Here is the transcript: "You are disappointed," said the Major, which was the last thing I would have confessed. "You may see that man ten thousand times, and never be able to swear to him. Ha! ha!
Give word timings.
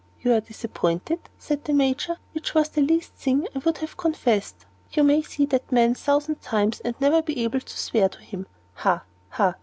"You 0.23 0.33
are 0.33 0.41
disappointed," 0.41 1.19
said 1.37 1.63
the 1.63 1.73
Major, 1.73 2.17
which 2.31 2.55
was 2.55 2.69
the 2.69 2.81
last 2.81 3.13
thing 3.13 3.47
I 3.55 3.59
would 3.59 3.77
have 3.77 3.97
confessed. 3.97 4.65
"You 4.93 5.03
may 5.03 5.21
see 5.21 5.45
that 5.45 5.71
man 5.71 5.89
ten 5.93 5.93
thousand 5.93 6.41
times, 6.41 6.79
and 6.79 6.95
never 6.99 7.21
be 7.21 7.43
able 7.43 7.59
to 7.59 7.77
swear 7.77 8.09
to 8.09 8.19
him. 8.19 8.47
Ha! 8.73 9.03
ha! 9.29 9.55